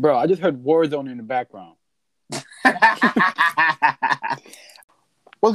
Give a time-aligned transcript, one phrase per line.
[0.00, 1.74] Bro, I just heard Warzone in the background.
[2.30, 2.44] What's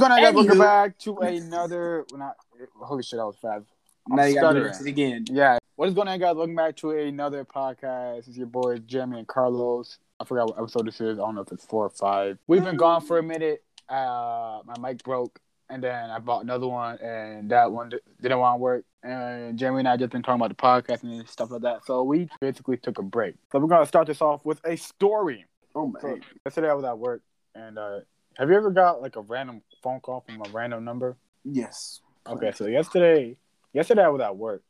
[0.01, 0.33] going on, guys?
[0.33, 2.05] Welcome back to another.
[2.11, 2.35] Well, not,
[2.75, 3.67] holy shit, that was fast.
[4.09, 5.23] I'm now you gotta do it again.
[5.31, 5.59] Yeah.
[5.77, 6.35] What is going on, guys?
[6.35, 8.27] Welcome back to another podcast.
[8.27, 9.97] It's your boys, Jeremy and Carlos.
[10.19, 11.19] I forgot what episode this is.
[11.19, 12.37] I don't know if it's four or five.
[12.45, 13.63] We've been gone for a minute.
[13.87, 15.39] Uh, my mic broke,
[15.73, 17.91] and then I bought another one, and that one
[18.21, 18.85] didn't want to work.
[19.01, 21.83] And Jeremy and I just been talking about the podcast and stuff like that.
[21.85, 23.35] So we basically took a break.
[23.51, 25.45] So we're gonna start this off with a story.
[25.75, 26.21] Oh So man.
[26.45, 27.21] yesterday I was at work,
[27.55, 28.01] and uh,
[28.37, 31.17] have you ever got like a random phone call from a random number?
[31.43, 32.01] Yes.
[32.27, 33.35] Okay, so yesterday,
[33.73, 34.61] yesterday I was at work,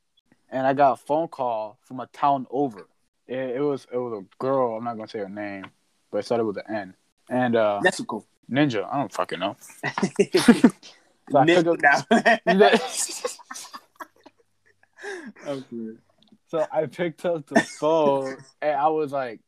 [0.50, 2.88] and I got a phone call from a town over.
[3.28, 4.78] It, it was it was a girl.
[4.78, 5.66] I'm not gonna say her name,
[6.12, 6.94] but it started with an N.
[7.30, 8.26] And uh, That's cool.
[8.54, 9.56] Ninja, I don't fucking know.
[11.32, 12.04] So I Nip picked now.
[12.12, 12.82] up-
[15.48, 15.98] okay.
[16.50, 19.40] so I picked up the phone, and I was like,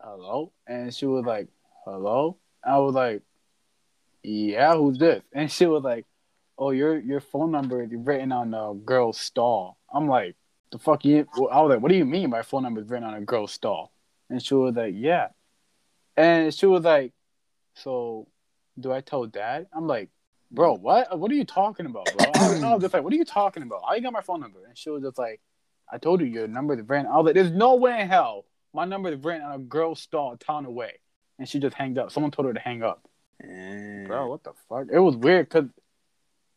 [0.00, 1.48] "Hello," and she was like,
[1.84, 3.22] "Hello." I was like,
[4.24, 6.04] "Yeah, who's this?" And she was like,
[6.58, 10.34] "Oh, your your phone number is written on a girl's stall." I'm like,
[10.72, 13.06] "The fuck you?" I was like, "What do you mean my phone number is written
[13.08, 13.92] on a girl's stall?"
[14.28, 15.28] And she was like, "Yeah,"
[16.16, 17.12] and she was like,
[17.76, 18.28] "So,
[18.78, 20.10] do I tell dad?" I'm like,
[20.50, 21.18] "Bro, what?
[21.18, 23.82] What are you talking about, bro?" I was, just like, "What are you talking about?
[23.88, 25.40] I got my phone number?" And she was just like,
[25.90, 28.44] "I told you your number is written." I was like, "There's no way in hell
[28.74, 31.00] my number is written on a girl's stall a town away."
[31.38, 32.10] And she just hanged up.
[32.10, 33.06] Someone told her to hang up
[33.40, 34.28] bro.
[34.28, 34.86] What the fuck?
[34.92, 35.70] It was weird because,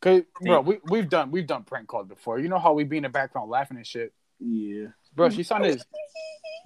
[0.01, 2.39] cause, bro, we we've done we've done prank calls before.
[2.39, 4.87] You know how we be in the background laughing and shit, Yeah.
[5.15, 5.29] bro.
[5.29, 5.81] She sounded,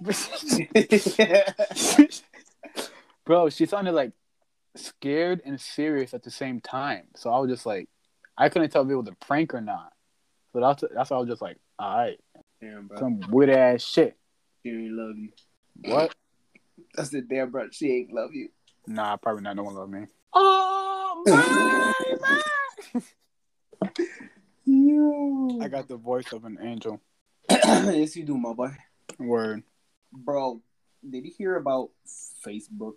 [3.24, 3.50] bro.
[3.50, 4.12] She sounded like
[4.76, 7.04] scared and serious at the same time.
[7.16, 7.88] So I was just like,
[8.36, 9.92] I couldn't tell if it was a prank or not.
[10.52, 12.20] So that's that's why I was just like, all right,
[12.60, 12.98] Damn, bro.
[12.98, 14.16] some weird ass shit.
[14.62, 15.30] She ain't love you.
[15.92, 16.14] What?
[16.96, 17.68] I said, damn, bro.
[17.70, 18.48] She ain't love you.
[18.86, 19.56] Nah, probably not.
[19.56, 20.06] No one love me.
[20.32, 22.42] Oh my
[24.64, 25.58] You.
[25.62, 27.00] I got the voice of an angel.
[27.50, 28.70] yes, you do, my boy.
[29.18, 29.62] Word.
[30.12, 30.62] Bro,
[31.08, 31.90] did you hear about
[32.46, 32.94] Facebook?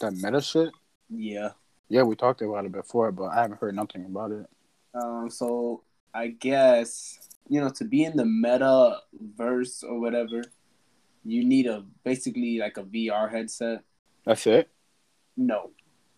[0.00, 0.70] That meta shit.
[1.18, 1.50] Yeah.
[1.88, 4.46] Yeah, we talked about it before, but I haven't heard nothing about it.
[4.94, 5.82] Um, so
[6.14, 9.00] I guess you know to be in the meta
[9.36, 10.42] verse or whatever,
[11.24, 13.82] you need a basically like a VR headset.
[14.24, 14.70] That's it.
[15.36, 15.70] No,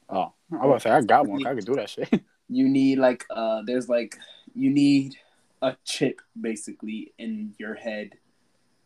[0.08, 1.44] Oh, I was say I got one.
[1.46, 2.08] I could do that shit.
[2.48, 4.16] you need like uh, there's like
[4.54, 5.16] you need
[5.62, 8.10] a chip basically in your head.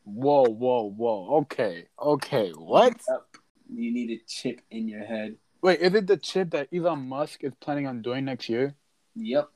[0.05, 1.37] whoa, whoa, whoa.
[1.41, 2.51] Okay, okay.
[2.53, 3.01] What?
[3.09, 3.27] Yep.
[3.73, 5.37] You need a chip in your head.
[5.63, 8.75] Wait, is it the chip that Elon Musk is planning on doing next year?
[9.15, 9.51] Yep,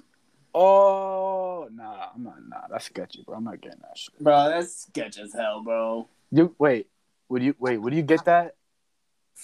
[0.54, 2.37] Oh, nah, I'm not.
[2.48, 3.37] Nah, that's sketchy, bro.
[3.37, 4.22] I'm not getting that shit.
[4.22, 6.09] bro, that's sketch as hell, bro.
[6.31, 6.87] You wait.
[7.28, 7.78] Would you wait?
[7.78, 8.54] Would you get that?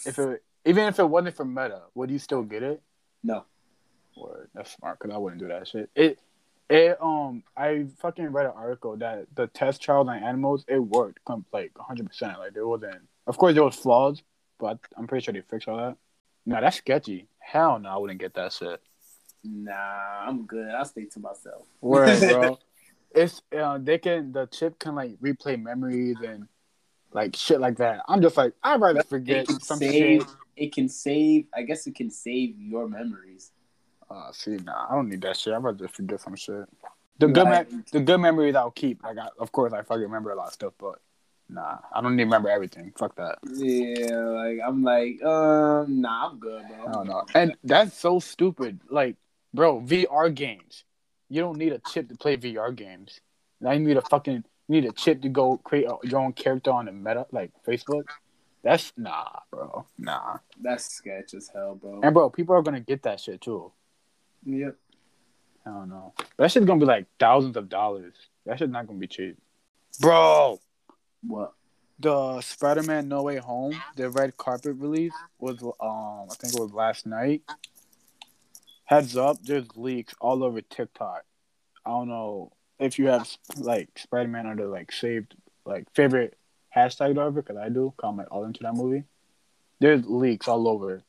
[0.07, 2.81] If it even if it wasn't for Meta, would you still get it?
[3.25, 3.45] No,
[4.17, 5.91] Word, that's smart because I wouldn't do that shit.
[5.97, 6.19] It,
[6.69, 11.19] it um, I fucking read an article that the test trials on animals it worked
[11.53, 12.07] like 100.
[12.07, 13.03] percent Like there wasn't.
[13.27, 14.23] Of course, there was flaws,
[14.61, 15.97] but I'm pretty sure they fixed all that.
[16.47, 17.29] Nah, that's sketchy.
[17.39, 18.81] Hell no, I wouldn't get that shit.
[19.45, 19.73] nah,
[20.27, 20.71] I'm good.
[20.71, 21.67] I'll stay to myself.
[21.81, 22.59] Word, bro.
[23.15, 26.49] it's uh, they can the chip can like replay memories and
[27.13, 28.03] like shit like that.
[28.09, 30.23] I'm just like I'd rather forget some save.
[30.23, 30.31] shit.
[30.57, 31.47] It can save.
[31.55, 33.53] I guess it can save your memories.
[34.11, 35.55] Uh, see, nah, I don't need that shit.
[35.55, 36.67] I'd rather just forget some shit.
[37.19, 39.03] The good, me- the good memories I'll keep.
[39.03, 41.01] Like, I, of course, I fucking remember a lot of stuff, but
[41.53, 42.93] nah, I don't need to remember everything.
[42.97, 43.39] Fuck that.
[43.45, 46.87] Yeah, like I'm like, um, nah, I'm good, bro.
[46.87, 47.25] I don't know.
[47.35, 48.81] And that's so stupid.
[48.89, 49.17] Like,
[49.53, 50.85] bro, VR games.
[51.29, 53.21] You don't need a chip to play VR games.
[53.61, 56.33] Now you need a fucking you need a chip to go create a, your own
[56.33, 58.05] character on the meta, like Facebook.
[58.63, 59.87] That's nah, bro.
[59.99, 60.39] Nah.
[60.61, 62.01] That's sketch as hell, bro.
[62.03, 63.73] And bro, people are gonna get that shit too.
[64.45, 64.77] Yep.
[65.67, 66.15] I don't know.
[66.37, 68.15] That shit's gonna be like thousands of dollars.
[68.47, 69.39] That shit's not gonna be cheap.
[70.01, 70.61] Bro,
[71.27, 71.53] What?
[71.99, 76.73] the Spider-Man No Way Home, the red carpet release was um I think it was
[76.73, 77.43] last night.
[78.85, 81.25] Heads up, there's leaks all over TikTok.
[81.85, 83.29] I don't know if you have
[83.59, 85.35] like Spider-Man under like saved
[85.67, 86.37] like favorite
[86.75, 89.05] hashtag or whatever, because I do I'm all into that movie.
[89.79, 91.03] There's leaks all over.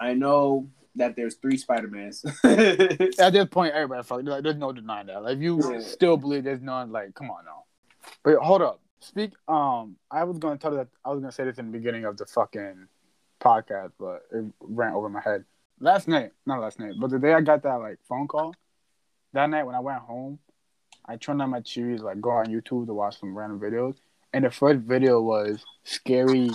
[0.00, 2.24] I know that there's three Spider Mans.
[2.44, 4.22] At this point, everybody.
[4.24, 5.22] Like, there's no denying that.
[5.22, 5.80] Like, if you Yeah.
[5.80, 7.64] still believe there's none, like, come on now.
[8.24, 8.80] But hold up.
[9.00, 9.32] Speak.
[9.46, 12.04] Um, I was gonna tell you that I was gonna say this in the beginning
[12.04, 12.88] of the fucking
[13.40, 15.44] podcast, but it ran over my head.
[15.80, 18.54] Last night, not last night, but the day I got that like phone call,
[19.32, 20.40] that night when I went home,
[21.06, 23.96] I turned on my TV like go on YouTube to watch some random videos,
[24.32, 26.50] and the first video was scary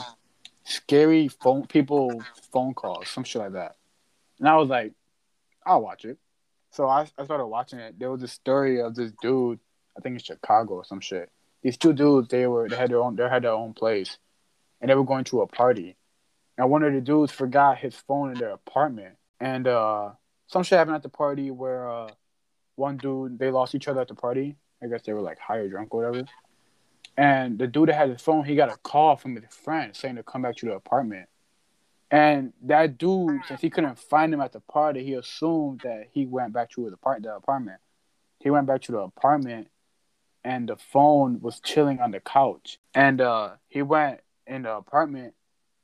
[0.65, 3.75] scary phone people phone calls, some shit like that.
[4.39, 4.93] And I was like,
[5.65, 6.17] I'll watch it.
[6.71, 7.99] So I, I started watching it.
[7.99, 9.59] There was a story of this dude,
[9.97, 11.29] I think in Chicago or some shit.
[11.63, 14.17] These two dudes, they were they had their own they had their own place,
[14.81, 15.95] and they were going to a party.
[16.57, 20.11] And one of the dudes forgot his phone in their apartment, and uh,
[20.47, 22.09] some shit happened at the party where uh,
[22.75, 24.55] one dude they lost each other at the party.
[24.83, 26.27] I guess they were like high or drunk or whatever.
[27.15, 30.15] And the dude that had his phone, he got a call from his friend saying
[30.15, 31.29] to come back to the apartment.
[32.11, 36.25] And that dude, since he couldn't find him at the party, he assumed that he
[36.25, 37.79] went back to his apart- the apartment.
[38.39, 39.69] He went back to the apartment,
[40.43, 42.79] and the phone was chilling on the couch.
[42.93, 45.33] And uh, he went in the apartment,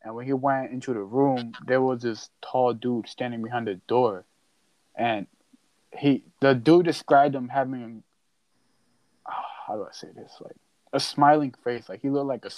[0.03, 3.75] and when he went into the room, there was this tall dude standing behind the
[3.88, 4.25] door,
[4.95, 5.27] and
[5.97, 8.03] he the dude described him having
[9.25, 10.56] how do I say this like
[10.94, 11.88] a smiling face.
[11.89, 12.50] Like he looked like a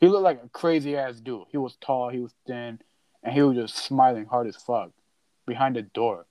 [0.00, 1.44] he looked like a crazy ass dude.
[1.50, 2.80] He was tall, he was thin,
[3.22, 4.90] and he was just smiling hard as fuck
[5.46, 6.26] behind the door.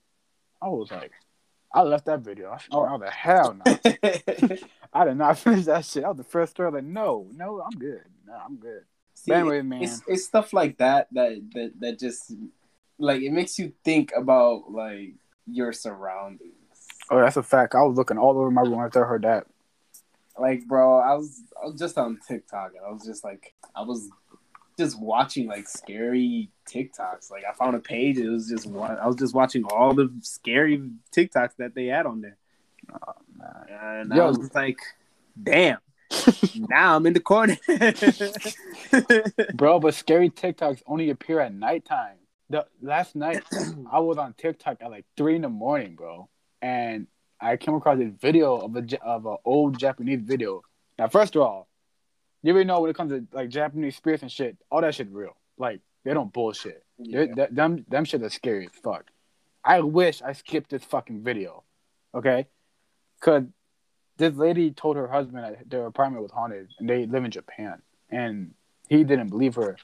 [0.62, 1.12] I was like,
[1.74, 2.52] I left that video.
[2.52, 3.78] I said, oh, the hell no.
[4.92, 6.04] I did not finish that shit.
[6.04, 6.70] I was the first story.
[6.70, 8.04] Like, no, no, I'm good.
[8.26, 8.82] No, I'm good.
[9.14, 12.32] See, anyway, man, it's, it's stuff like that that that that just
[12.98, 15.14] like it makes you think about like
[15.46, 16.52] your surroundings.
[17.10, 17.74] Oh, that's a fact.
[17.74, 19.46] I was looking all over my room after I heard that.
[20.38, 23.82] Like, bro, I was I was just on TikTok and I was just like I
[23.82, 24.08] was
[24.78, 27.30] just watching like scary TikToks.
[27.30, 30.12] Like I found a page, it was just one I was just watching all the
[30.22, 32.36] scary TikToks that they had on there.
[32.92, 33.14] Oh,
[33.68, 34.24] and Yo.
[34.24, 34.78] I was like,
[35.40, 35.78] damn.
[36.68, 37.56] now I'm in the corner.
[39.54, 42.16] bro, but scary TikToks only appear at nighttime.
[42.50, 43.42] The last night
[43.92, 46.28] I was on TikTok at like three in the morning, bro,
[46.60, 47.06] and
[47.40, 50.62] I came across this video of a of an old Japanese video.
[50.98, 51.68] Now, first of all,
[52.44, 55.08] you already know when it comes to like Japanese spirits and shit, all that shit
[55.10, 55.34] real.
[55.56, 56.84] Like they don't bullshit.
[56.98, 57.46] Yeah.
[57.50, 59.06] Them them shit is scary as fuck.
[59.64, 61.64] I wish I skipped this fucking video,
[62.14, 62.46] okay?
[63.20, 63.44] Cause
[64.18, 67.80] this lady told her husband that their apartment was haunted, and they live in Japan,
[68.10, 68.52] and
[68.88, 69.78] he didn't believe her.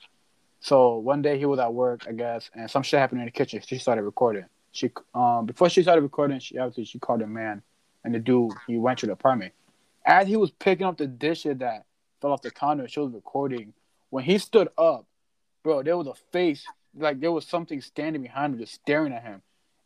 [0.61, 3.33] So one day he was at work, I guess, and some shit happened in the
[3.33, 3.63] kitchen.
[3.67, 4.45] She started recording.
[4.73, 7.63] She um before she started recording, she obviously she called a man,
[8.05, 9.55] and the dude he went to the apartment.
[10.05, 11.87] As he was picking up the dishes that
[12.21, 13.73] fell off the counter, she was recording.
[14.11, 15.07] When he stood up,
[15.63, 16.65] bro, there was a face
[16.97, 19.43] like there was something standing behind him, just staring at him,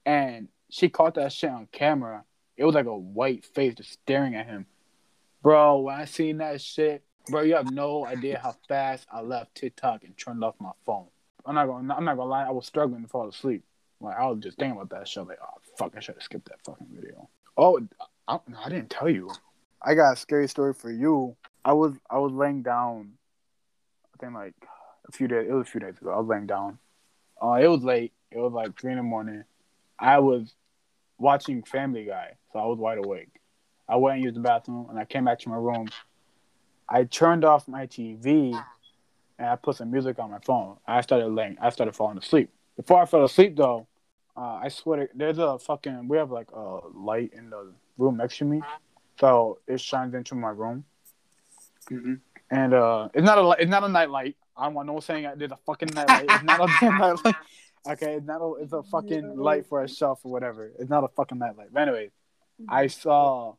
[0.07, 2.25] and she caught that shit on camera.
[2.57, 4.67] It was like a white face just staring at him,
[5.43, 5.81] bro.
[5.81, 10.05] When I seen that shit, bro, you have no idea how fast I left TikTok
[10.05, 11.07] and turned off my phone.
[11.45, 13.65] I'm not gonna, I'm not gonna lie, I was struggling to fall asleep.
[14.01, 15.27] Like I was just thinking about that shit.
[15.27, 17.29] Like, oh fuck, I should have skipped that fucking video.
[17.57, 17.81] Oh,
[18.27, 19.31] I, I didn't tell you.
[19.83, 21.37] I got a scary story for you.
[21.65, 23.13] I was I was laying down.
[24.15, 24.55] I think like
[25.09, 25.47] a few days.
[25.49, 26.11] It was a few days ago.
[26.11, 26.79] I was laying down.
[27.43, 28.13] Uh, it was late.
[28.31, 29.45] It was like three in the morning.
[29.99, 30.55] I was
[31.19, 33.41] watching Family Guy, so I was wide awake.
[33.89, 35.89] I went and used the bathroom, and I came back to my room.
[36.89, 38.63] I turned off my TV,
[39.39, 40.77] and I put some music on my phone.
[40.87, 41.57] I started laying.
[41.61, 42.51] I started falling asleep.
[42.77, 43.87] Before I fell asleep, though,
[44.37, 48.17] uh, I swear to, there's a fucking we have like a light in the room
[48.17, 48.63] next to me,
[49.21, 50.85] so it shines into my room.
[51.91, 52.15] Mm-hmm.
[52.51, 54.37] And uh, it's not a it's not a night light.
[54.57, 56.27] I don't want no saying I there's a fucking night light.
[56.29, 57.35] It's not a damn night light.
[57.87, 60.71] Okay, it's not a it's a fucking light for a shelf or whatever.
[60.79, 61.69] It's not a fucking night light.
[61.73, 62.11] But anyway,
[62.69, 63.55] I saw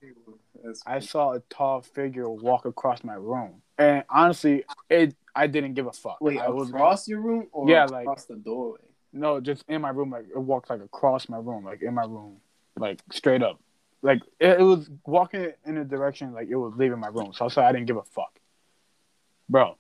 [0.86, 5.88] I saw a tall figure walk across my room, and honestly, it I didn't give
[5.88, 6.18] a fuck.
[6.22, 8.80] Wait, I was across your room or yeah, like across the doorway?
[9.12, 10.12] No, just in my room.
[10.12, 12.38] Like it walked like across my room, like in my room,
[12.78, 13.60] like straight up.
[14.06, 17.34] Like it, it was walking in a direction like it was leaving my room.
[17.34, 18.40] So I said I didn't give a fuck,
[19.50, 19.78] bro.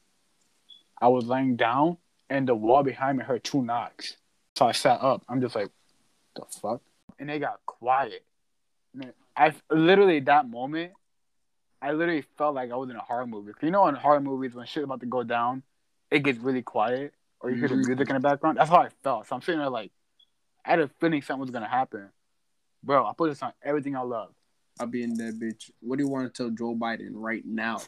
[0.99, 1.97] I was laying down,
[2.29, 4.17] and the wall behind me heard two knocks.
[4.55, 5.23] So I sat up.
[5.29, 5.69] I'm just like,
[6.35, 6.81] the fuck,
[7.19, 8.23] and they got quiet.
[8.95, 10.93] Man, I literally that moment,
[11.79, 13.51] I literally felt like I was in a horror movie.
[13.61, 15.61] You know, in horror movies when shit about to go down,
[16.09, 17.87] it gets really quiet or you hear the mm-hmm.
[17.87, 18.57] music in the background.
[18.57, 19.27] That's how I felt.
[19.27, 19.91] So I'm sitting there like,
[20.65, 22.09] I had a feeling something was gonna happen.
[22.85, 24.29] Bro, I put this on everything I love.
[24.79, 25.71] I'll be in that bitch.
[25.81, 27.81] What do you want to tell Joe Biden right now?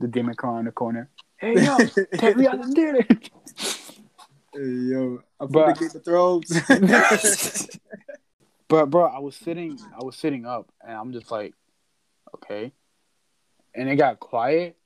[0.00, 1.10] the demon car in the corner.
[1.36, 1.78] Hey yo,
[2.18, 3.06] take me out the dinner.
[4.52, 6.52] Hey yo, I'm gonna get the throats.
[8.68, 11.54] but bro, I was sitting, I was sitting up, and I'm just like,
[12.36, 12.72] okay.
[13.74, 14.76] And it got quiet,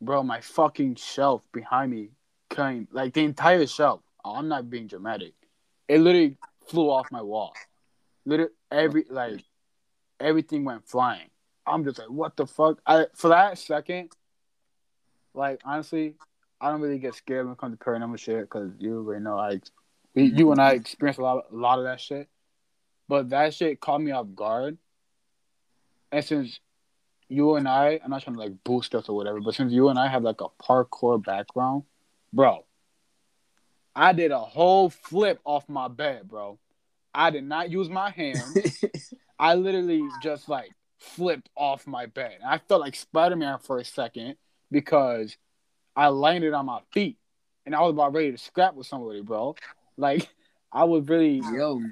[0.00, 0.22] bro.
[0.22, 2.10] My fucking shelf behind me
[2.50, 4.00] came like the entire shelf.
[4.24, 5.34] I'm not being dramatic.
[5.88, 6.36] It literally
[6.68, 7.52] flew off my wall.
[8.28, 9.42] Literally every like
[10.20, 11.30] everything went flying.
[11.66, 12.78] I'm just like, what the fuck?
[12.86, 14.10] I for that second,
[15.32, 16.14] like honestly,
[16.60, 19.38] I don't really get scared when it comes to paranormal shit because you already know
[19.38, 19.60] I,
[20.14, 22.28] you and I experienced a lot, a lot of that shit.
[23.08, 24.76] But that shit caught me off guard.
[26.12, 26.60] And since
[27.28, 29.88] you and I, I'm not trying to like boost us or whatever, but since you
[29.88, 31.84] and I have like a parkour background,
[32.30, 32.66] bro,
[33.96, 36.58] I did a whole flip off my bed, bro.
[37.18, 38.84] I did not use my hands.
[39.40, 40.70] I literally just like
[41.00, 42.38] flipped off my bed.
[42.46, 44.36] I felt like Spider Man for a second
[44.70, 45.36] because
[45.96, 47.16] I landed on my feet
[47.66, 49.56] and I was about ready to scrap with somebody, bro.
[49.96, 50.28] Like
[50.72, 51.82] I was really, Yo,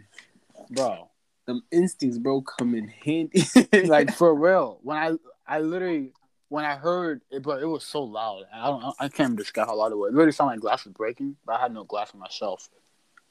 [0.70, 1.10] bro.
[1.46, 3.42] them instincts, bro, come in handy.
[3.88, 4.78] like for real.
[4.82, 5.12] When I
[5.44, 6.12] I literally
[6.50, 8.44] when I heard it, but it was so loud.
[8.54, 10.12] I don't I can't even describe how loud it was.
[10.12, 12.68] It really sounded like glass was breaking, but I had no glass on my shelf.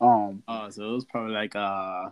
[0.05, 2.09] Um, Oh, so it was probably like uh,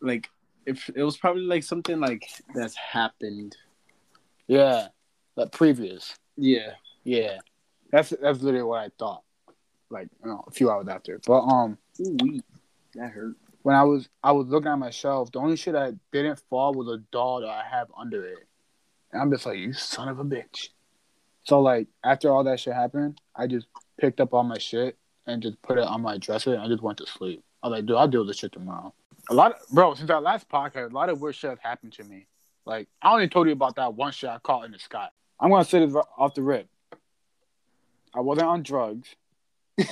[0.00, 0.28] like
[0.66, 3.56] if it was probably like something like that's happened.
[4.46, 4.88] yeah,
[5.36, 6.14] like previous.
[6.36, 6.72] Yeah.
[7.04, 7.38] Yeah,
[7.90, 9.22] that's that's literally what I thought.
[9.90, 12.40] Like you know, a few hours after, but um, Ooh.
[12.94, 13.34] That hurt.
[13.62, 16.74] when I was I was looking at my shelf, the only shit that didn't fall
[16.74, 18.46] was a doll that I have under it,
[19.12, 20.68] and I'm just like, you son of a bitch.
[21.44, 23.66] So like after all that shit happened, I just
[23.98, 24.97] picked up all my shit
[25.28, 27.44] and just put it on my dresser, and I just went to sleep.
[27.62, 28.92] I was like, dude, I'll deal with this shit tomorrow.
[29.30, 29.94] A lot, of, bro.
[29.94, 32.26] Since our last podcast, a lot of weird shit has happened to me.
[32.64, 35.08] Like I only told you about that one shit I caught in the sky.
[35.38, 36.68] I'm gonna say this off the rip.
[38.14, 39.08] I wasn't on drugs.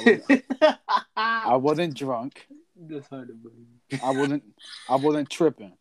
[1.17, 2.47] I wasn't drunk.
[2.79, 4.03] That's hard to believe.
[4.03, 4.43] I wasn't
[4.89, 5.73] I wasn't tripping.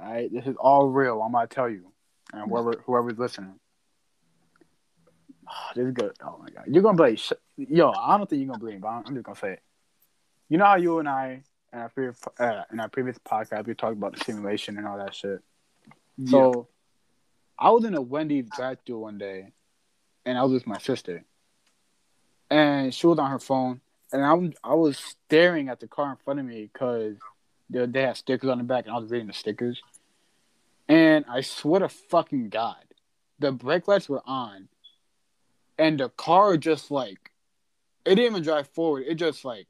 [0.00, 1.20] All right, this is all real.
[1.20, 1.92] I'm gonna tell you,
[2.32, 3.58] and whoever whoever's listening,
[5.74, 6.12] this is good.
[6.22, 9.04] Oh my god, you're gonna sh- Yo, I don't think you're gonna believe, but I'm
[9.04, 9.62] I'm just gonna say it.
[10.48, 13.74] You know how you and I in our previous uh, in our previous podcast we
[13.74, 15.42] talked about the simulation and all that shit.
[16.26, 16.68] So,
[17.58, 19.52] I was in a Wendy's drive-thru one day,
[20.24, 21.24] and I was with my sister,
[22.50, 23.80] and she was on her phone,
[24.12, 27.16] and I was I was staring at the car in front of me because
[27.70, 29.82] they, they had stickers on the back, and I was reading the stickers,
[30.88, 32.84] and I swear to fucking god,
[33.40, 34.68] the brake lights were on,
[35.76, 37.27] and the car just like,
[38.08, 39.68] it didn't even drive forward, it just like,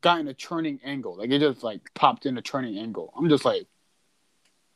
[0.00, 3.12] got in a turning angle, like it just like popped in a turning angle.
[3.16, 3.66] I'm just like,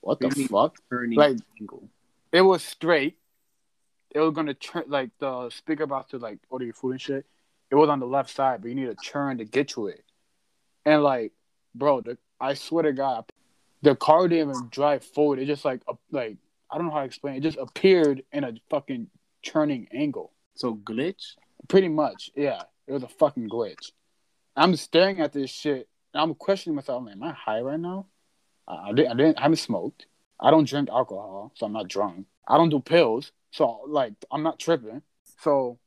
[0.00, 0.46] what the Really?
[0.46, 0.76] fuck?
[0.90, 1.88] Turning Like- angle.
[2.32, 3.18] it was straight.
[4.10, 7.26] It was gonna turn like the speaker about to like order your food and shit.
[7.70, 10.04] It was on the left side, but you need a turn to get to it.
[10.84, 11.32] And like,
[11.74, 13.24] bro, the, I swear to God,
[13.82, 15.40] the car didn't even drive forward.
[15.40, 15.80] It just like
[16.12, 16.36] like
[16.70, 17.34] I don't know how to explain.
[17.34, 17.38] It.
[17.38, 19.08] it just appeared in a fucking
[19.42, 20.32] turning angle.
[20.54, 21.34] So glitch.
[21.68, 22.62] Pretty much, yeah.
[22.86, 23.92] It was a fucking glitch.
[24.56, 25.88] I'm staring at this shit.
[26.14, 27.06] And I'm questioning myself.
[27.10, 28.06] I'm I high right now?
[28.66, 29.10] I, I didn't.
[29.10, 29.38] I didn't.
[29.38, 30.06] I haven't smoked.
[30.40, 32.26] I don't drink alcohol, so I'm not drunk.
[32.46, 35.02] I don't do pills, so like I'm not tripping.
[35.40, 35.78] So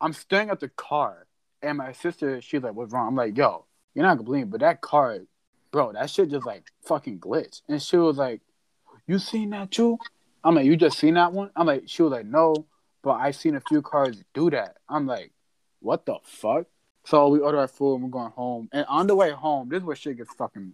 [0.00, 1.26] I'm staring at the car,
[1.62, 4.60] and my sister, she's like, "What's wrong?" I'm like, "Yo, you're not gonna believe, but
[4.60, 5.18] that car,
[5.70, 8.40] bro, that shit just like fucking glitch." And she was like,
[9.06, 9.98] "You seen that too?"
[10.44, 12.66] I'm like, "You just seen that one?" I'm like, she was like, "No,
[13.06, 15.30] but I've seen a few cars do that." I'm like,
[15.78, 16.66] "What the fuck?"
[17.04, 18.68] So we order our food and we're going home.
[18.72, 20.72] And on the way home, this is where shit gets fucking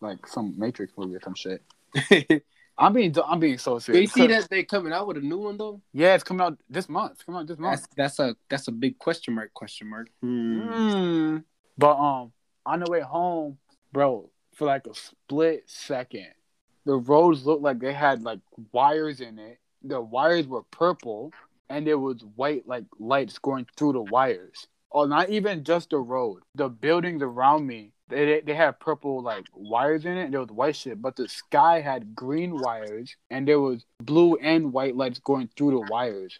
[0.00, 1.62] like some Matrix movie or some shit.
[2.78, 4.12] I'm being I'm being so you serious.
[4.12, 5.82] see that they coming out with a new one though?
[5.92, 7.12] Yeah, it's coming out this month.
[7.12, 7.86] It's coming out this month.
[7.96, 9.52] That's that's a that's a big question mark.
[9.52, 10.08] Question mark.
[10.22, 10.60] Hmm.
[10.60, 11.44] Mm.
[11.76, 12.32] But um,
[12.64, 13.58] on the way home,
[13.92, 16.28] bro, for like a split second,
[16.86, 18.40] the roads looked like they had like
[18.72, 19.58] wires in it.
[19.82, 21.30] The wires were purple,
[21.74, 24.68] and there was white like lights going through the wires.
[24.92, 26.42] Oh, not even just the road.
[26.54, 30.40] The buildings around me, they they, they had purple like wires in it, and there
[30.40, 31.02] was white shit.
[31.02, 35.72] But the sky had green wires, and there was blue and white lights going through
[35.72, 36.38] the wires.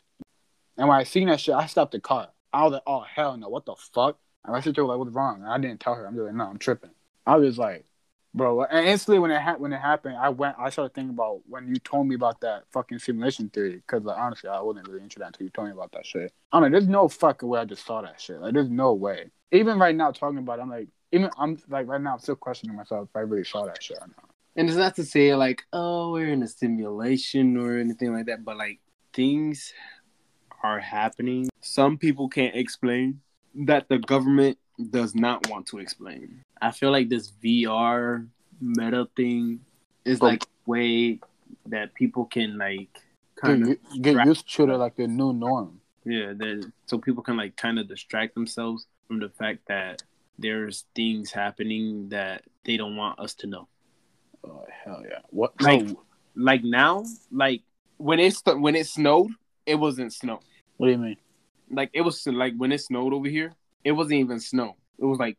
[0.77, 2.29] And when I seen that shit, I stopped the car.
[2.53, 3.49] I was like, "Oh hell no!
[3.49, 6.07] What the fuck?" And my sister was like, "What's wrong?" And I didn't tell her.
[6.07, 6.93] I'm just like, "No, I'm tripping."
[7.27, 7.87] I was like,
[8.35, 10.57] "Bro," and instantly when it ha- when it happened, I went.
[10.59, 13.77] I started thinking about when you told me about that fucking simulation theory.
[13.77, 16.33] Because like, honestly, I wasn't really into that until you told me about that shit.
[16.53, 18.41] I'm like, "There's no fucking way I just saw that shit.
[18.41, 21.87] Like, there's no way." Even right now, talking about, it, I'm like, even I'm like
[21.87, 24.31] right now, I'm still questioning myself if I really saw that shit or not.
[24.57, 28.45] And it's not to say like, oh, we're in a simulation or anything like that,
[28.45, 28.81] but like
[29.13, 29.73] things
[30.63, 31.49] are happening.
[31.61, 33.21] Some people can't explain
[33.55, 34.59] that the government
[34.91, 36.43] does not want to explain.
[36.61, 38.27] I feel like this VR
[38.61, 39.61] meta thing
[40.05, 41.21] is But- like a way
[41.67, 42.89] that people can like
[43.37, 45.81] kind of get used to it like the new norm.
[46.05, 50.03] yeah, that so people can like kind of distract themselves from the fact that
[50.39, 53.69] there's things happening that they don't want us to know.
[54.45, 55.21] Oh hell yeah!
[55.31, 55.61] What?
[55.63, 56.03] Like- no,
[56.37, 57.63] like now, like
[57.97, 59.31] when it st- when it snowed,
[59.67, 60.41] it wasn't snow.
[60.77, 61.17] what do you mean?
[61.71, 63.53] like it was like when it snowed over here,
[63.85, 64.77] it wasn't even snow.
[64.99, 65.37] It was like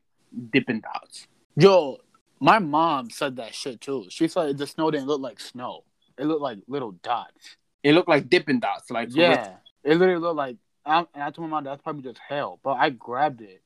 [0.51, 1.27] dipping dots.
[1.55, 1.97] Yo,
[2.39, 4.05] my mom said that shit too.
[4.09, 5.83] She said the snow didn't look like snow.
[6.17, 7.57] It looked like little dots.
[7.83, 8.89] It looked like dipping dots.
[8.91, 9.09] Like.
[9.11, 10.57] Yeah, it literally looked like.
[10.85, 13.63] I, and I told my mom that's probably just hell, but I grabbed it,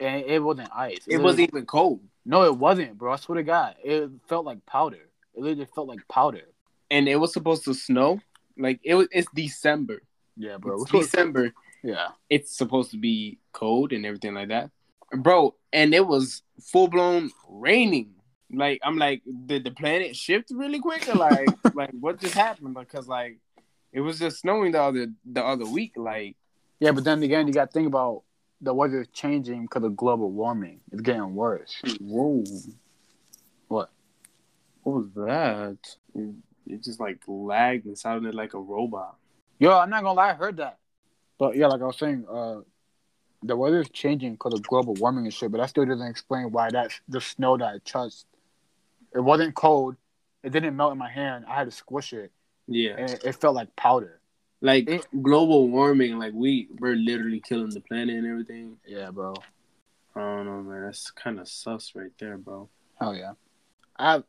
[0.00, 1.06] and it wasn't ice.
[1.06, 3.12] it wasn't even cold, No, it wasn't, bro.
[3.12, 5.08] I swear to God, it felt like powder.
[5.34, 6.42] It literally felt like powder.
[6.90, 8.20] and it was supposed to snow.
[8.58, 9.06] Like it was.
[9.12, 10.02] It's December.
[10.36, 10.82] Yeah, bro.
[10.82, 11.52] It's December.
[11.82, 12.08] Yeah.
[12.28, 14.70] It's supposed to be cold and everything like that,
[15.12, 15.54] bro.
[15.72, 18.14] And it was full blown raining.
[18.52, 21.08] Like I'm like, did the planet shift really quick?
[21.08, 22.74] Or like, like what just happened?
[22.74, 23.38] Because like,
[23.92, 25.92] it was just snowing the other the other week.
[25.96, 26.36] Like,
[26.80, 28.22] Yeah, but then again, you got to think about
[28.60, 30.80] the weather changing because of global warming.
[30.90, 31.80] It's getting worse.
[32.00, 32.42] whoa,
[33.68, 33.90] What?
[34.82, 35.76] what was that?
[36.14, 36.34] It,
[36.66, 39.16] it just like lagged and sounded like a robot.
[39.58, 40.78] Yo, I'm not gonna lie, I heard that.
[41.38, 42.60] But yeah, like I was saying, uh,
[43.42, 45.50] the weather is changing because of global warming and shit.
[45.52, 48.24] But that still doesn't explain why that's the snow that I touched.
[49.14, 49.96] It wasn't cold.
[50.42, 51.44] It didn't melt in my hand.
[51.48, 52.30] I had to squish it,
[52.66, 54.20] Yeah, and it, it felt like powder.
[54.60, 56.18] like It- global warming.
[56.18, 58.76] Like we we're literally killing the planet and everything.
[58.86, 59.34] Yeah, bro.
[60.16, 60.82] I don't know, man.
[60.82, 62.68] That's kind of sus right there, bro.
[62.98, 63.32] Hell yeah.
[64.00, 64.22] I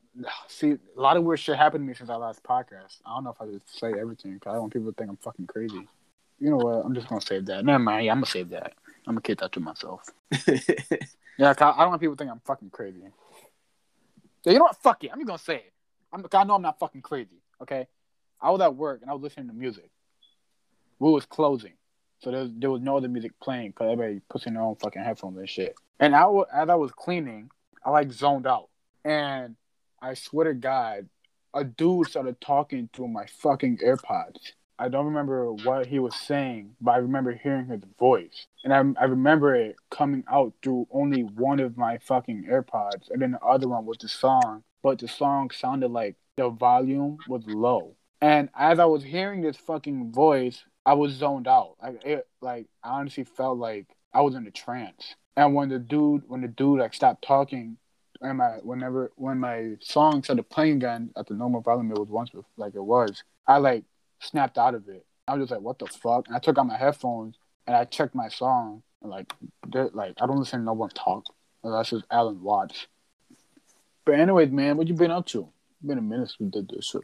[0.48, 3.02] see a lot of weird shit happened to me since our last podcast.
[3.06, 5.10] I don't know if I should say everything because I don't want people to think
[5.12, 5.88] I'm fucking crazy.
[6.40, 6.86] You know what?
[6.86, 7.66] I'm just gonna save that.
[7.66, 8.06] Never mind.
[8.06, 8.74] Yeah, I'm gonna save that.
[9.08, 10.10] I'm gonna keep that to myself.
[11.38, 13.00] yeah, I don't want people to think I'm fucking crazy.
[14.46, 14.82] Yeah, you know what?
[14.82, 15.12] Fuck it.
[15.12, 15.74] I'm just gonna say it.
[16.14, 17.42] I'm, I know I'm not fucking crazy.
[17.62, 17.88] Okay.
[18.42, 19.90] I was at work and I was listening to music.
[21.00, 21.74] We was closing,
[22.20, 24.76] so there was, there was no other music playing because everybody puts in their own
[24.76, 25.76] fucking headphones and shit.
[26.00, 27.50] And I as I was cleaning,
[27.86, 28.70] I like zoned out,
[29.06, 29.56] and
[30.02, 31.08] I swear to God,
[31.54, 34.54] a dude started talking through my fucking AirPods.
[34.82, 38.48] I don't remember what he was saying, but I remember hearing his voice.
[38.64, 43.22] And I, I remember it coming out through only one of my fucking AirPods, and
[43.22, 44.64] then the other one was the song.
[44.82, 47.98] But the song sounded like the volume was low.
[48.22, 51.76] And as I was hearing this fucking voice, I was zoned out.
[51.84, 55.16] Like it, like I honestly felt like I was in a trance.
[55.36, 57.78] And when the dude, when the dude like stopped talking,
[58.22, 62.10] and my whenever when my song started playing again at the normal volume it was
[62.10, 63.84] once like it was, I like
[64.20, 65.06] snapped out of it.
[65.28, 66.28] I was just like, what the fuck?
[66.28, 68.84] And I took out my headphones and I checked my song.
[69.02, 69.34] And like,
[69.94, 71.26] like I don't listen to no one talk.
[71.64, 72.88] That's just Alan Watts.
[74.06, 75.50] But anyways, man, what you been up to?
[75.86, 76.96] Been a minute since we did this.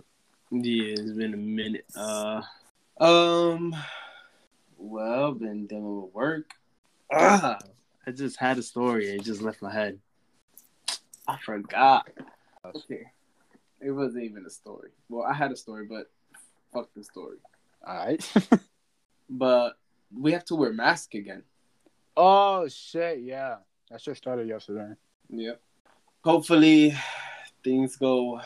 [0.51, 1.86] Yeah, it's been a minute.
[1.95, 2.41] Uh,
[2.99, 3.75] um,
[4.78, 6.51] well, been dealing with work.
[7.12, 7.60] Ah,
[8.08, 9.08] I just had a story.
[9.08, 9.99] It just left my head.
[11.28, 12.10] I forgot.
[12.65, 13.04] Okay,
[13.82, 14.89] it wasn't even a story.
[15.10, 16.10] Well, I had a story, but
[16.75, 17.38] fuck the story.
[17.88, 18.21] All right.
[19.27, 19.77] But
[20.15, 21.41] we have to wear masks again.
[22.15, 23.55] oh shit, yeah.
[23.89, 24.93] That shit started yesterday.
[25.29, 25.59] Yep.
[26.23, 26.93] Hopefully,
[27.63, 28.39] things go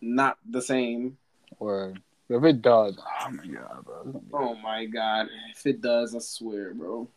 [0.00, 1.16] not the same.
[1.58, 1.94] Or
[2.28, 4.02] if it does, oh my god, bro.
[4.04, 5.26] it's gonna be- Oh my god!
[5.56, 7.08] If it does, I swear, bro.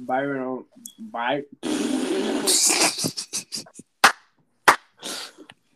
[0.00, 0.66] Byron, oh,
[0.98, 1.44] By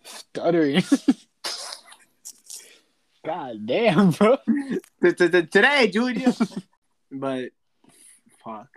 [0.05, 0.83] Stuttering.
[3.25, 4.37] god damn, bro.
[5.03, 6.33] today, Junior.
[7.11, 7.51] but
[8.45, 8.69] fuck.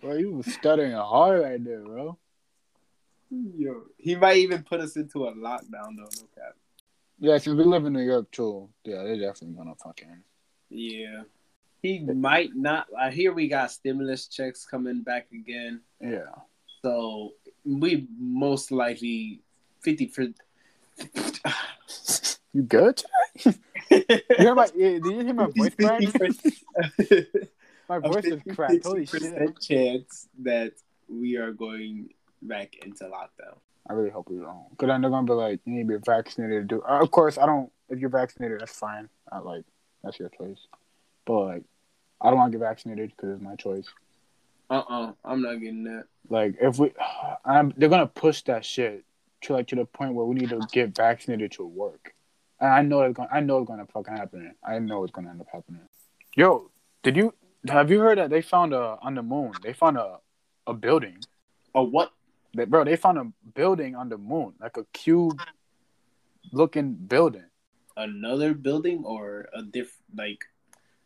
[0.00, 2.16] Bro, you was stuttering hard right there, bro.
[3.30, 6.08] Yo, he might even put us into a lockdown though.
[6.16, 6.54] No cap.
[7.18, 10.22] Yeah, since we live in New York too, yeah, they're definitely gonna fucking.
[10.70, 11.22] Yeah.
[11.82, 12.86] He might not.
[12.98, 15.80] I hear we got stimulus checks coming back again.
[16.00, 16.30] Yeah.
[16.82, 17.32] So
[17.64, 19.40] we most likely
[19.80, 20.26] fifty for.
[22.54, 23.02] You good?
[23.44, 23.54] You
[24.36, 24.66] hear my?
[24.68, 26.02] Did you hear my voice crack?
[27.88, 28.84] My voice is cracked.
[28.84, 29.60] Holy shit!
[29.60, 30.72] chance that
[31.08, 32.10] we are going
[32.42, 33.56] back into lockdown.
[33.88, 36.04] I really hope we don't, because then they're gonna be like, you need to be
[36.04, 36.82] vaccinated to do.
[36.82, 37.72] Uh, of course, I don't.
[37.88, 39.08] If you're vaccinated, that's fine.
[39.32, 39.64] I like
[40.04, 40.66] that's your choice.
[41.24, 41.62] But like,
[42.20, 43.86] I don't want to get vaccinated because it's my choice.
[44.70, 46.04] Uh uh-uh, uh, i am not getting that.
[46.28, 46.92] Like, if we,
[47.44, 49.04] I'm, they're gonna push that shit
[49.42, 52.14] to like to the point where we need to get vaccinated to work.
[52.60, 53.28] And I know it's going.
[53.30, 54.54] I know it's gonna fucking happen.
[54.64, 55.82] I know it's gonna end up happening.
[56.34, 56.70] Yo,
[57.02, 57.34] did you
[57.68, 59.52] have you heard that they found a on the moon?
[59.62, 60.18] They found a
[60.66, 61.18] a building.
[61.74, 62.12] Oh what?
[62.54, 65.40] They, bro, they found a building on the moon, like a cube
[66.52, 67.44] looking building.
[67.96, 70.44] Another building or a diff like?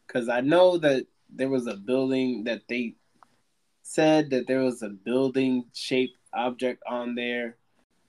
[0.06, 2.94] Because I know that there was a building that they
[3.82, 7.56] said that there was a building shaped object on there.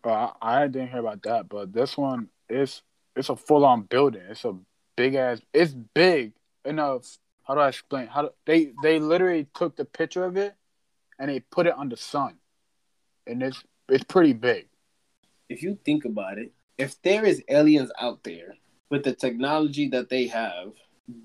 [0.03, 2.81] Well, I, I didn't hear about that, but this one is
[3.15, 4.23] it's a full on building.
[4.29, 4.55] It's a
[4.95, 5.41] big ass.
[5.53, 6.33] It's big
[6.65, 8.07] enough how do I explain?
[8.07, 10.55] How do, they they literally took the picture of it
[11.19, 12.35] and they put it on the sun,
[13.27, 14.67] and it's it's pretty big.
[15.49, 18.55] If you think about it, if there is aliens out there
[18.89, 20.71] with the technology that they have,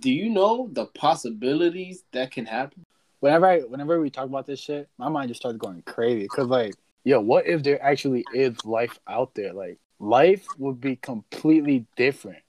[0.01, 2.85] do you know the possibilities that can happen?
[3.21, 6.49] Whenever I whenever we talk about this shit, my mind just starts going crazy because
[6.49, 6.75] like,
[7.05, 9.53] yo, what if there actually is life out there?
[9.53, 12.43] Like, life would be completely different.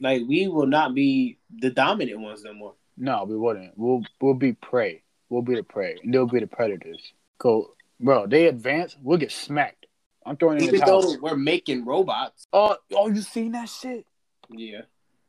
[0.00, 2.74] Like we will not be the dominant ones no more.
[2.96, 3.72] No, we wouldn't.
[3.76, 5.02] We'll we'll be prey.
[5.28, 7.12] We'll be the prey, and they'll be the predators.
[7.38, 8.26] Go, bro.
[8.26, 9.86] They advance, we'll get smacked.
[10.26, 11.02] I'm throwing in Even the towel.
[11.02, 12.46] though we're making robots.
[12.52, 14.06] Oh, oh, you seen that shit?
[14.50, 14.82] Yeah.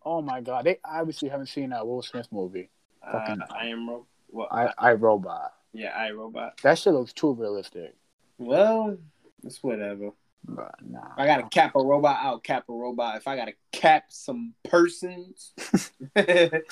[0.06, 2.70] Oh my god, they obviously haven't seen that Will Smith movie.
[3.02, 5.54] Uh, Fucking- I am ro- well, I I Robot.
[5.72, 6.60] yeah, I robot.
[6.64, 7.96] That shit looks too realistic.
[8.38, 8.98] Well,
[9.44, 10.10] it's whatever.
[10.48, 11.00] But nah.
[11.00, 13.18] If I gotta cap a robot, I'll cap a robot.
[13.18, 15.54] If I gotta cap some persons,
[16.16, 16.64] if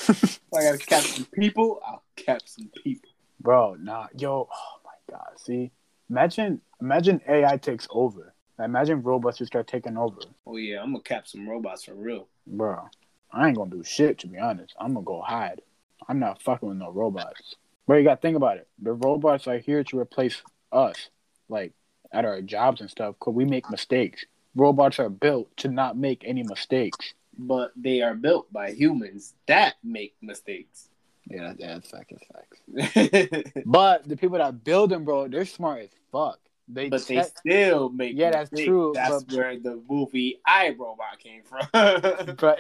[0.53, 3.09] I gotta cap some people, I'll cap some people.
[3.39, 5.39] Bro, nah, yo, oh my god.
[5.39, 5.71] See,
[6.09, 8.33] imagine, imagine AI takes over.
[8.59, 12.27] Imagine robots just start taking over, Oh yeah, I'm gonna cap some robots for real.
[12.45, 12.87] bro.
[13.33, 14.75] I ain't gonna do shit to be honest.
[14.79, 15.61] I'm gonna go hide.
[16.07, 17.55] I'm not fucking with no robots.
[17.87, 18.67] But you gotta think about it.
[18.81, 21.09] The robots are here to replace us,
[21.49, 21.73] like
[22.11, 24.25] at our jobs and stuff, cause we make mistakes.
[24.55, 27.13] Robots are built to not make any mistakes.
[27.37, 30.89] But they are built by humans that make mistakes.
[31.29, 32.11] Yeah, that's fact.
[32.11, 33.53] That's facts.
[33.65, 36.39] But the people that build them, bro, they're smart as fuck.
[36.67, 41.19] They, but they still make Yeah, that's true, That's but- where the movie I Robot
[41.19, 41.67] came from.
[42.37, 42.59] but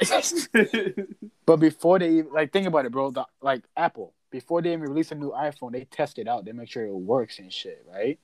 [1.45, 3.11] But before they even, like think about it, bro.
[3.11, 6.45] The, like Apple, before they even release a new iPhone, they test it out.
[6.45, 8.19] They make sure it works and shit, right?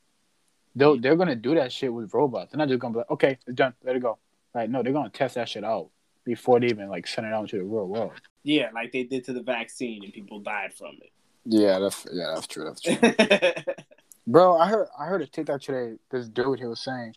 [0.76, 2.52] They'll they're gonna do that shit with robots.
[2.52, 4.18] They're not just gonna be like, okay, it's done, let it go.
[4.54, 5.90] Like no, they're gonna test that shit out
[6.24, 8.12] before they even like send it out into the real world.
[8.44, 11.12] yeah, like they did to the vaccine and people died from it.
[11.46, 12.66] Yeah, that's yeah, that's true.
[12.66, 13.86] That's it.
[14.28, 15.98] Bro, I heard I heard a TikTok today.
[16.12, 17.16] This dude he was saying,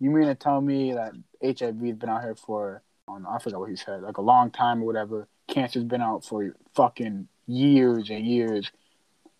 [0.00, 3.60] "You mean to tell me that HIV's been out here for I don't I forgot
[3.60, 5.28] what he said, like a long time or whatever.
[5.48, 8.72] Cancer's been out for fucking years and years,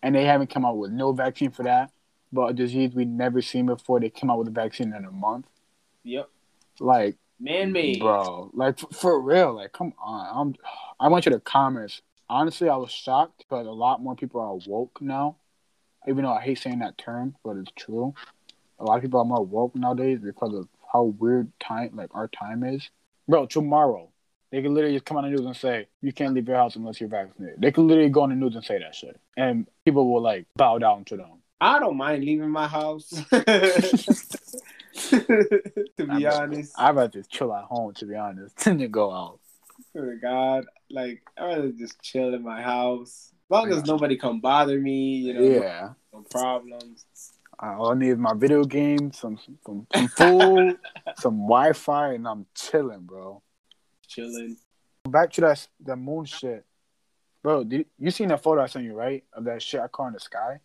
[0.01, 1.91] and they haven't come out with no vaccine for that.
[2.31, 5.11] But a disease we'd never seen before, they came out with a vaccine in a
[5.11, 5.47] month.
[6.03, 6.29] yep.
[6.79, 7.99] Like, Man made.
[7.99, 10.27] bro, like for, for real, like come on.
[10.33, 10.55] I'm,
[10.99, 12.01] I went to the comments.
[12.29, 15.37] Honestly, I was shocked because a lot more people are woke now.
[16.07, 18.13] Even though I hate saying that term, but it's true.
[18.79, 22.27] A lot of people are more woke nowadays because of how weird time, like our
[22.27, 22.89] time is.
[23.27, 24.09] Bro, tomorrow
[24.51, 26.75] they can literally just come on the news and say you can't leave your house
[26.75, 27.61] unless you're vaccinated.
[27.61, 30.45] They can literally go on the news and say that shit, and people will like
[30.55, 31.36] bow down to them.
[31.59, 33.09] I don't mind leaving my house.
[35.09, 35.23] to
[35.97, 39.11] be I'm- honest, I'd rather just chill at home, to be honest, than to go
[39.11, 39.39] out.
[39.95, 43.31] to God, like I'd rather just chill in my house.
[43.49, 45.89] As long as nobody come bother me, you know, Yeah.
[46.13, 47.05] no problems.
[47.59, 50.77] All I need is my video game, some some, some food,
[51.17, 53.41] some Wi-Fi, and I'm chilling, bro.
[54.07, 54.57] Chilling.
[55.09, 56.65] Back to that the moon shit,
[57.41, 57.63] bro.
[57.63, 59.23] Did, you seen that photo I sent you, right?
[59.33, 60.59] Of that shit I caught in the sky.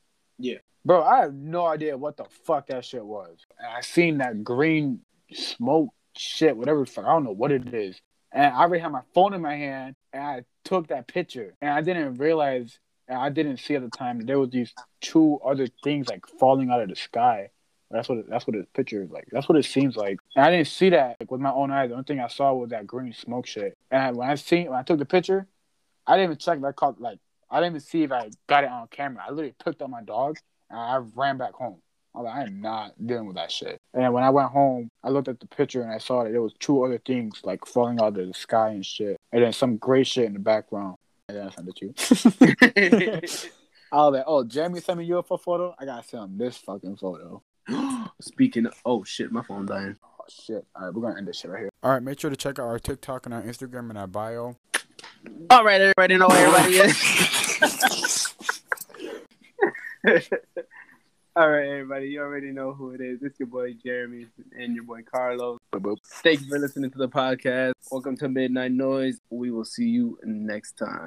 [0.84, 3.38] Bro, I have no idea what the fuck that shit was.
[3.58, 5.00] And I seen that green
[5.32, 6.84] smoke shit, whatever.
[6.84, 8.00] fuck, I don't know what it is.
[8.32, 11.70] And I already had my phone in my hand, and I took that picture, and
[11.70, 15.68] I didn't realize, and I didn't see at the time there was these two other
[15.84, 17.50] things like falling out of the sky.
[17.90, 19.28] That's what it, that's what the picture is like.
[19.30, 20.18] That's what it seems like.
[20.34, 21.90] And I didn't see that like, with my own eyes.
[21.90, 23.76] The only thing I saw was that green smoke shit.
[23.90, 25.46] And when I seen when I took the picture,
[26.06, 27.18] I didn't even check if I caught like
[27.50, 29.24] I didn't even see if I got it on camera.
[29.26, 30.38] I literally picked up my dog
[30.78, 31.80] I ran back home.
[32.14, 33.80] I was like, I am not dealing with that shit.
[33.94, 36.42] And when I went home, I looked at the picture and I saw that there
[36.42, 39.78] was two other things like falling out of the sky and shit, and then some
[39.78, 40.96] gray shit in the background.
[41.28, 43.54] And then I sent it to you.
[43.92, 45.74] I was like, oh, Jeremy sent me your UFO photo.
[45.78, 47.42] I gotta send him this fucking photo.
[48.20, 49.96] Speaking of, oh shit, my phone dying.
[50.02, 50.66] Oh shit!
[50.74, 51.70] All right, we're gonna end this shit right here.
[51.82, 54.56] All right, make sure to check out our TikTok and our Instagram and our bio.
[55.50, 58.28] All right, everybody know where everybody is.
[61.36, 63.22] All right, everybody, you already know who it is.
[63.22, 64.26] It's your boy Jeremy
[64.58, 65.58] and your boy Carlos.
[65.72, 65.98] Boop.
[66.04, 67.72] Thank you for listening to the podcast.
[67.90, 69.20] Welcome to Midnight Noise.
[69.30, 71.00] We will see you next time.